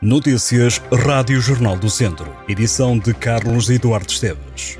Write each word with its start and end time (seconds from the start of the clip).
Notícias 0.00 0.80
Rádio 0.92 1.40
Jornal 1.40 1.76
do 1.76 1.90
Centro. 1.90 2.32
Edição 2.48 2.96
de 2.96 3.12
Carlos 3.12 3.68
Eduardo 3.68 4.08
Esteves. 4.08 4.78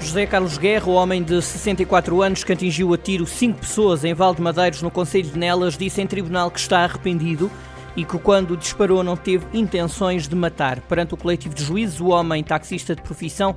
José 0.00 0.26
Carlos 0.26 0.58
Guerra, 0.58 0.86
o 0.88 0.94
homem 0.94 1.22
de 1.22 1.40
64 1.40 2.20
anos 2.20 2.42
que 2.42 2.52
atingiu 2.52 2.92
a 2.92 2.98
tiro 2.98 3.24
cinco 3.28 3.60
pessoas 3.60 4.02
em 4.02 4.12
Val 4.12 4.34
de 4.34 4.42
Madeiros, 4.42 4.82
no 4.82 4.90
Conselho 4.90 5.30
de 5.30 5.38
Nelas, 5.38 5.78
disse 5.78 6.02
em 6.02 6.06
tribunal 6.08 6.50
que 6.50 6.58
está 6.58 6.80
arrependido 6.80 7.48
e 7.94 8.04
que 8.04 8.18
quando 8.18 8.56
disparou 8.56 9.04
não 9.04 9.16
teve 9.16 9.46
intenções 9.56 10.26
de 10.26 10.34
matar. 10.34 10.80
Perante 10.80 11.14
o 11.14 11.16
coletivo 11.16 11.54
de 11.54 11.62
juízes, 11.62 12.00
o 12.00 12.08
homem 12.08 12.42
taxista 12.42 12.96
de 12.96 13.02
profissão 13.02 13.54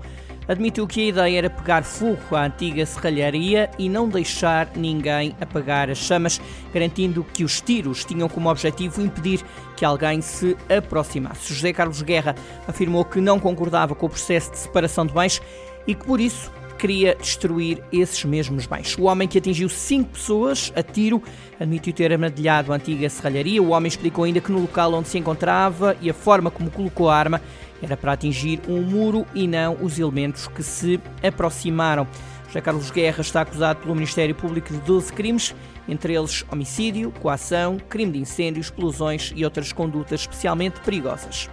admitiu 0.47 0.87
que 0.87 1.01
a 1.01 1.05
ideia 1.05 1.37
era 1.37 1.49
pegar 1.49 1.83
fogo 1.83 2.35
à 2.35 2.45
antiga 2.45 2.85
serralharia 2.85 3.69
e 3.77 3.89
não 3.89 4.07
deixar 4.07 4.69
ninguém 4.75 5.35
apagar 5.41 5.89
as 5.89 5.97
chamas, 5.97 6.39
garantindo 6.73 7.23
que 7.23 7.43
os 7.43 7.61
tiros 7.61 8.05
tinham 8.05 8.29
como 8.29 8.49
objetivo 8.49 9.01
impedir 9.01 9.43
que 9.75 9.83
alguém 9.83 10.21
se 10.21 10.55
aproximasse. 10.69 11.53
José 11.53 11.73
Carlos 11.73 12.01
Guerra 12.01 12.35
afirmou 12.67 13.03
que 13.03 13.19
não 13.19 13.39
concordava 13.39 13.93
com 13.93 14.05
o 14.05 14.09
processo 14.09 14.51
de 14.51 14.57
separação 14.57 15.05
de 15.05 15.13
bens 15.13 15.41
e 15.85 15.93
que 15.93 16.05
por 16.05 16.19
isso 16.19 16.51
queria 16.77 17.15
destruir 17.15 17.83
esses 17.91 18.23
mesmos 18.23 18.65
bens. 18.65 18.97
O 18.97 19.03
homem 19.03 19.27
que 19.27 19.37
atingiu 19.37 19.67
cinco 19.67 20.11
pessoas 20.11 20.71
a 20.75 20.83
tiro 20.83 21.21
admitiu 21.59 21.91
ter 21.93 22.13
amadilhado 22.13 22.71
a 22.71 22.75
antiga 22.75 23.09
serralharia. 23.09 23.61
O 23.61 23.69
homem 23.69 23.87
explicou 23.87 24.23
ainda 24.23 24.39
que 24.39 24.51
no 24.51 24.61
local 24.61 24.93
onde 24.93 25.09
se 25.09 25.17
encontrava 25.17 25.97
e 26.01 26.09
a 26.09 26.13
forma 26.13 26.51
como 26.51 26.71
colocou 26.71 27.09
a 27.09 27.15
arma 27.15 27.41
era 27.81 27.97
para 27.97 28.13
atingir 28.13 28.61
um 28.67 28.81
muro 28.81 29.25
e 29.33 29.47
não 29.47 29.77
os 29.81 29.99
elementos 29.99 30.47
que 30.47 30.63
se 30.63 30.99
aproximaram. 31.23 32.07
José 32.47 32.61
Carlos 32.61 32.91
Guerra 32.91 33.21
está 33.21 33.41
acusado 33.41 33.81
pelo 33.81 33.93
Ministério 33.93 34.33
Público 34.33 34.71
de 34.71 34.79
12 34.79 35.11
crimes, 35.11 35.53
entre 35.87 36.15
eles 36.15 36.45
homicídio, 36.49 37.11
coação, 37.11 37.77
crime 37.89 38.13
de 38.13 38.19
incêndio, 38.19 38.61
explosões 38.61 39.33
e 39.35 39.43
outras 39.43 39.73
condutas 39.73 40.21
especialmente 40.21 40.79
perigosas. 40.79 41.49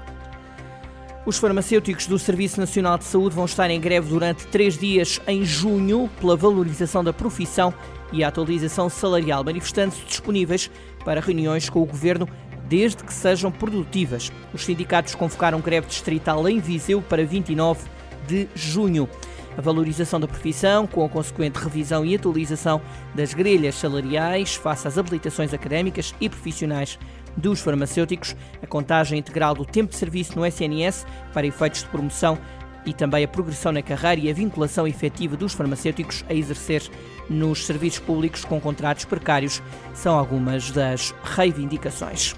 Os 1.26 1.38
farmacêuticos 1.38 2.06
do 2.06 2.18
Serviço 2.18 2.60
Nacional 2.60 2.98
de 2.98 3.04
Saúde 3.04 3.34
vão 3.34 3.46
estar 3.46 3.70
em 3.70 3.80
greve 3.80 4.10
durante 4.10 4.46
três 4.48 4.76
dias 4.76 5.18
em 5.26 5.42
junho 5.42 6.10
pela 6.20 6.36
valorização 6.36 7.02
da 7.02 7.14
profissão 7.14 7.72
e 8.12 8.22
a 8.22 8.28
atualização 8.28 8.90
salarial, 8.90 9.42
manifestando-se 9.42 10.04
disponíveis 10.04 10.70
para 11.02 11.22
reuniões 11.22 11.70
com 11.70 11.80
o 11.80 11.86
Governo 11.86 12.28
desde 12.68 13.02
que 13.02 13.12
sejam 13.12 13.50
produtivas. 13.50 14.30
Os 14.52 14.66
sindicatos 14.66 15.14
convocaram 15.14 15.62
greve 15.62 15.86
distrital 15.86 16.46
em 16.46 16.60
Viseu 16.60 17.00
para 17.00 17.24
29 17.24 17.88
de 18.26 18.46
junho. 18.54 19.08
A 19.56 19.62
valorização 19.62 20.20
da 20.20 20.28
profissão, 20.28 20.86
com 20.86 21.06
a 21.06 21.08
consequente 21.08 21.58
revisão 21.58 22.04
e 22.04 22.14
atualização 22.14 22.82
das 23.14 23.32
grelhas 23.32 23.76
salariais 23.76 24.56
face 24.56 24.86
às 24.86 24.98
habilitações 24.98 25.54
académicas 25.54 26.14
e 26.20 26.28
profissionais 26.28 26.98
dos 27.36 27.60
farmacêuticos, 27.60 28.36
a 28.62 28.66
contagem 28.66 29.18
integral 29.18 29.54
do 29.54 29.64
tempo 29.64 29.90
de 29.90 29.96
serviço 29.96 30.38
no 30.38 30.46
SNS 30.46 31.06
para 31.32 31.46
efeitos 31.46 31.82
de 31.82 31.88
promoção 31.88 32.38
e 32.86 32.92
também 32.92 33.24
a 33.24 33.28
progressão 33.28 33.72
na 33.72 33.82
carreira 33.82 34.20
e 34.20 34.30
a 34.30 34.34
vinculação 34.34 34.86
efetiva 34.86 35.36
dos 35.36 35.52
farmacêuticos 35.52 36.24
a 36.28 36.34
exercer 36.34 36.82
nos 37.28 37.64
serviços 37.64 38.00
públicos 38.00 38.44
com 38.44 38.60
contratos 38.60 39.04
precários 39.04 39.62
são 39.94 40.18
algumas 40.18 40.70
das 40.70 41.14
reivindicações. 41.22 42.34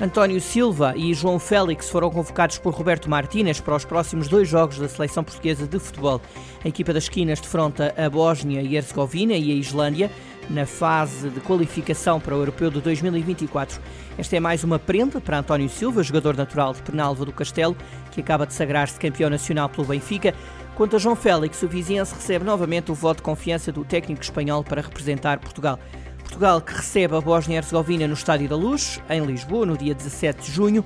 António 0.00 0.40
Silva 0.40 0.92
e 0.96 1.14
João 1.14 1.38
Félix 1.38 1.88
foram 1.88 2.10
convocados 2.10 2.58
por 2.58 2.74
Roberto 2.74 3.08
Martínez 3.08 3.60
para 3.60 3.76
os 3.76 3.84
próximos 3.84 4.26
dois 4.26 4.48
jogos 4.48 4.76
da 4.76 4.88
seleção 4.88 5.22
portuguesa 5.22 5.68
de 5.68 5.78
futebol. 5.78 6.20
A 6.64 6.68
equipa 6.68 6.92
das 6.92 7.04
esquinas 7.04 7.40
defronta 7.40 7.94
a 7.96 8.10
Bósnia 8.10 8.60
e 8.60 8.76
Herzegovina 8.76 9.34
e 9.34 9.52
a 9.52 9.54
Islândia 9.54 10.10
na 10.50 10.66
fase 10.66 11.30
de 11.30 11.40
qualificação 11.40 12.20
para 12.20 12.34
o 12.34 12.38
Europeu 12.38 12.70
de 12.70 12.80
2024. 12.80 13.80
Esta 14.16 14.36
é 14.36 14.40
mais 14.40 14.62
uma 14.64 14.78
prenda 14.78 15.20
para 15.20 15.38
António 15.38 15.68
Silva, 15.68 16.02
jogador 16.02 16.36
natural 16.36 16.72
de 16.72 16.82
Penalva 16.82 17.24
do 17.24 17.32
Castelo, 17.32 17.76
que 18.10 18.20
acaba 18.20 18.46
de 18.46 18.54
sagrar-se 18.54 18.98
campeão 18.98 19.30
nacional 19.30 19.68
pelo 19.68 19.86
Benfica. 19.86 20.34
Quanto 20.74 20.96
a 20.96 20.98
João 20.98 21.16
Félix, 21.16 21.62
o 21.62 21.68
vizinhense 21.68 22.14
recebe 22.14 22.44
novamente 22.44 22.90
o 22.90 22.94
voto 22.94 23.18
de 23.18 23.22
confiança 23.22 23.72
do 23.72 23.84
técnico 23.84 24.22
espanhol 24.22 24.62
para 24.62 24.82
representar 24.82 25.38
Portugal. 25.38 25.78
Portugal 26.18 26.60
que 26.60 26.74
recebe 26.74 27.16
a 27.16 27.20
Bósnia-Herzegovina 27.20 28.08
no 28.08 28.14
Estádio 28.14 28.48
da 28.48 28.56
Luz, 28.56 29.00
em 29.08 29.24
Lisboa, 29.24 29.66
no 29.66 29.76
dia 29.76 29.94
17 29.94 30.42
de 30.42 30.52
junho. 30.52 30.84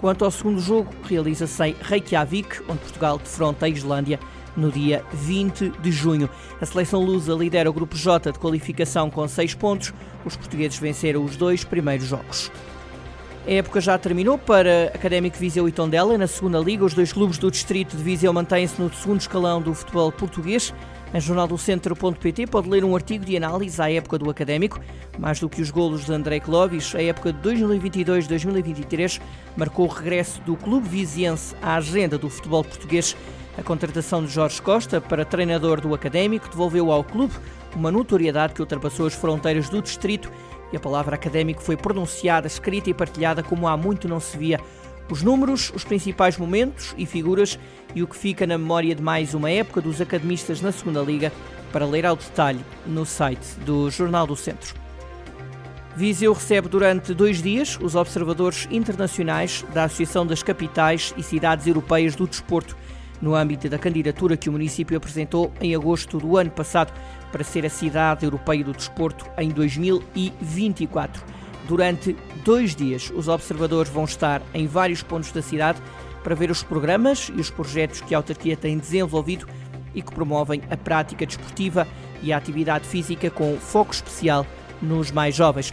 Quanto 0.00 0.24
ao 0.24 0.30
segundo 0.30 0.60
jogo, 0.60 0.90
realiza-se 1.04 1.64
em 1.64 1.76
Reykjavik, 1.80 2.62
onde 2.68 2.78
Portugal 2.80 3.18
defronta 3.18 3.66
a 3.66 3.68
Islândia 3.68 4.18
no 4.56 4.70
dia 4.70 5.04
20 5.12 5.70
de 5.80 5.92
junho. 5.92 6.28
A 6.60 6.66
seleção 6.66 7.04
lusa 7.04 7.34
lidera 7.34 7.68
o 7.68 7.72
grupo 7.72 7.96
J 7.96 8.32
de 8.32 8.38
qualificação 8.38 9.10
com 9.10 9.26
6 9.26 9.54
pontos. 9.54 9.92
Os 10.24 10.36
portugueses 10.36 10.78
venceram 10.78 11.24
os 11.24 11.36
dois 11.36 11.64
primeiros 11.64 12.06
jogos. 12.06 12.50
A 13.46 13.52
época 13.52 13.80
já 13.80 13.96
terminou 13.96 14.36
para 14.36 14.86
Académico 14.92 15.38
Viseu 15.38 15.68
e 15.68 15.72
Tondela. 15.72 16.18
Na 16.18 16.26
segunda 16.26 16.58
liga, 16.58 16.84
os 16.84 16.94
dois 16.94 17.12
clubes 17.12 17.38
do 17.38 17.48
distrito 17.48 17.96
de 17.96 18.02
Viseu 18.02 18.32
mantêm-se 18.32 18.80
no 18.80 18.92
segundo 18.92 19.20
escalão 19.20 19.62
do 19.62 19.72
futebol 19.72 20.10
português. 20.10 20.74
Em 21.14 21.20
jornaldocentro.pt 21.20 22.48
pode 22.48 22.68
ler 22.68 22.84
um 22.84 22.96
artigo 22.96 23.24
de 23.24 23.36
análise 23.36 23.80
à 23.80 23.88
época 23.90 24.18
do 24.18 24.28
Académico. 24.28 24.80
Mais 25.16 25.38
do 25.38 25.48
que 25.48 25.62
os 25.62 25.70
golos 25.70 26.06
de 26.06 26.12
André 26.12 26.40
Clovis, 26.40 26.92
a 26.96 27.02
época 27.02 27.32
de 27.32 27.38
2022-2023 27.48 29.20
marcou 29.56 29.86
o 29.86 29.88
regresso 29.88 30.40
do 30.40 30.56
clube 30.56 30.88
viziense 30.88 31.54
à 31.62 31.76
agenda 31.76 32.18
do 32.18 32.28
futebol 32.28 32.64
português. 32.64 33.16
A 33.58 33.62
contratação 33.62 34.22
de 34.22 34.30
Jorge 34.30 34.60
Costa 34.60 35.00
para 35.00 35.24
treinador 35.24 35.80
do 35.80 35.94
Académico 35.94 36.48
devolveu 36.48 36.92
ao 36.92 37.02
clube 37.02 37.32
uma 37.74 37.90
notoriedade 37.90 38.52
que 38.52 38.60
ultrapassou 38.60 39.06
as 39.06 39.14
fronteiras 39.14 39.70
do 39.70 39.80
distrito 39.80 40.30
e 40.72 40.76
a 40.76 40.80
palavra 40.80 41.14
académico 41.14 41.62
foi 41.62 41.76
pronunciada, 41.76 42.46
escrita 42.46 42.90
e 42.90 42.94
partilhada 42.94 43.42
como 43.42 43.66
há 43.66 43.76
muito 43.76 44.08
não 44.08 44.20
se 44.20 44.36
via. 44.36 44.60
Os 45.08 45.22
números, 45.22 45.72
os 45.74 45.84
principais 45.84 46.36
momentos 46.36 46.94
e 46.98 47.06
figuras 47.06 47.58
e 47.94 48.02
o 48.02 48.06
que 48.06 48.16
fica 48.16 48.46
na 48.46 48.58
memória 48.58 48.94
de 48.94 49.02
mais 49.02 49.32
uma 49.32 49.50
época 49.50 49.80
dos 49.80 50.00
academistas 50.00 50.60
na 50.60 50.72
Segunda 50.72 51.00
Liga 51.00 51.32
para 51.72 51.86
ler 51.86 52.04
ao 52.04 52.16
detalhe 52.16 52.64
no 52.84 53.06
site 53.06 53.54
do 53.64 53.88
Jornal 53.90 54.26
do 54.26 54.36
Centro. 54.36 54.74
Viseu 55.96 56.34
recebe 56.34 56.68
durante 56.68 57.14
dois 57.14 57.40
dias 57.40 57.78
os 57.80 57.94
observadores 57.94 58.68
internacionais 58.70 59.64
da 59.72 59.84
Associação 59.84 60.26
das 60.26 60.42
Capitais 60.42 61.14
e 61.16 61.22
Cidades 61.22 61.66
Europeias 61.66 62.14
do 62.14 62.26
Desporto 62.26 62.76
no 63.20 63.34
âmbito 63.34 63.68
da 63.68 63.78
candidatura 63.78 64.36
que 64.36 64.48
o 64.48 64.52
município 64.52 64.96
apresentou 64.96 65.52
em 65.60 65.74
agosto 65.74 66.18
do 66.18 66.36
ano 66.36 66.50
passado 66.50 66.92
para 67.32 67.44
ser 67.44 67.66
a 67.66 67.70
cidade 67.70 68.24
europeia 68.24 68.64
do 68.64 68.72
desporto 68.72 69.26
em 69.38 69.50
2024. 69.50 71.22
Durante 71.68 72.16
dois 72.44 72.76
dias, 72.76 73.10
os 73.14 73.28
observadores 73.28 73.90
vão 73.90 74.04
estar 74.04 74.40
em 74.54 74.66
vários 74.66 75.02
pontos 75.02 75.32
da 75.32 75.42
cidade 75.42 75.82
para 76.22 76.34
ver 76.34 76.50
os 76.50 76.62
programas 76.62 77.30
e 77.34 77.40
os 77.40 77.50
projetos 77.50 78.00
que 78.00 78.14
a 78.14 78.18
autarquia 78.18 78.56
tem 78.56 78.78
desenvolvido 78.78 79.46
e 79.94 80.02
que 80.02 80.12
promovem 80.12 80.62
a 80.70 80.76
prática 80.76 81.26
desportiva 81.26 81.86
e 82.22 82.32
a 82.32 82.36
atividade 82.36 82.86
física 82.86 83.30
com 83.30 83.56
foco 83.58 83.92
especial 83.92 84.46
nos 84.80 85.10
mais 85.10 85.34
jovens. 85.34 85.72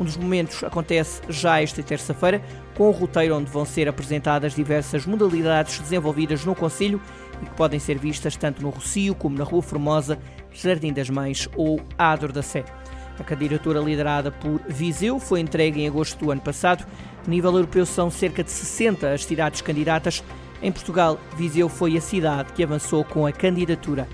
Um 0.00 0.04
dos 0.04 0.16
momentos 0.16 0.64
acontece 0.64 1.20
já 1.28 1.60
esta 1.60 1.82
terça-feira, 1.82 2.42
com 2.74 2.88
o 2.88 2.90
roteiro 2.90 3.36
onde 3.36 3.50
vão 3.50 3.66
ser 3.66 3.86
apresentadas 3.86 4.54
diversas 4.54 5.04
modalidades 5.04 5.78
desenvolvidas 5.78 6.42
no 6.42 6.54
Conselho 6.54 6.98
e 7.42 7.44
que 7.44 7.54
podem 7.54 7.78
ser 7.78 7.98
vistas 7.98 8.34
tanto 8.34 8.62
no 8.62 8.70
Rocio 8.70 9.14
como 9.14 9.36
na 9.36 9.44
Rua 9.44 9.60
Formosa, 9.60 10.18
Jardim 10.50 10.90
das 10.90 11.10
Mães 11.10 11.50
ou 11.54 11.78
Ador 11.98 12.32
da 12.32 12.42
Sé. 12.42 12.64
A 13.18 13.22
candidatura 13.22 13.78
liderada 13.78 14.32
por 14.32 14.62
Viseu 14.66 15.20
foi 15.20 15.40
entregue 15.40 15.82
em 15.82 15.88
agosto 15.88 16.24
do 16.24 16.30
ano 16.30 16.40
passado. 16.40 16.86
A 17.26 17.28
nível 17.28 17.52
europeu 17.52 17.84
são 17.84 18.10
cerca 18.10 18.42
de 18.42 18.50
60 18.50 19.12
as 19.12 19.26
cidades 19.26 19.60
candidatas. 19.60 20.24
Em 20.62 20.72
Portugal, 20.72 21.20
Viseu 21.36 21.68
foi 21.68 21.98
a 21.98 22.00
cidade 22.00 22.54
que 22.54 22.64
avançou 22.64 23.04
com 23.04 23.26
a 23.26 23.32
candidatura. 23.32 24.08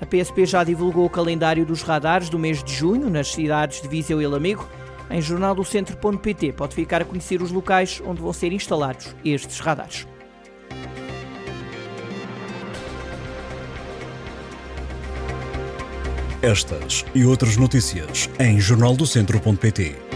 A 0.00 0.06
PSP 0.06 0.46
já 0.46 0.64
divulgou 0.64 1.04
o 1.04 1.10
calendário 1.10 1.64
dos 1.64 1.82
radares 1.82 2.28
do 2.28 2.38
mês 2.38 2.64
de 2.64 2.74
junho 2.74 3.08
nas 3.08 3.28
cidades 3.28 3.80
de 3.80 3.86
Viseu 3.86 4.20
e 4.20 4.26
Lamego 4.26 4.66
em 5.10 5.20
jornaldocentro.pt 5.20 6.52
pode 6.52 6.74
ficar 6.74 7.02
a 7.02 7.04
conhecer 7.04 7.42
os 7.42 7.50
locais 7.50 8.00
onde 8.04 8.20
vão 8.20 8.32
ser 8.32 8.52
instalados 8.52 9.14
estes 9.24 9.58
radares. 9.60 10.06
Estas 16.42 17.04
e 17.14 17.24
outras 17.26 17.58
notícias 17.58 18.30
em 18.38 18.58
jornaldocentro.pt. 18.58 20.09